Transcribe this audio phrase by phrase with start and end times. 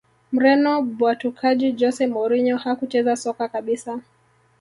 [0.31, 3.99] Mreno mbwatukaji Jose Mourinho hakucheza soka kabisa